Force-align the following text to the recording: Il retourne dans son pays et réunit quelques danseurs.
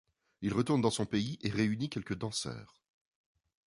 Il 0.41 0.53
retourne 0.55 0.81
dans 0.81 0.89
son 0.89 1.05
pays 1.05 1.37
et 1.43 1.51
réunit 1.51 1.87
quelques 1.91 2.15
danseurs. 2.17 2.81